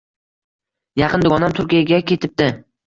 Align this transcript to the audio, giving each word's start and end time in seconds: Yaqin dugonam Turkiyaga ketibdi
Yaqin 1.03 1.27
dugonam 1.29 1.57
Turkiyaga 1.61 2.03
ketibdi 2.15 2.55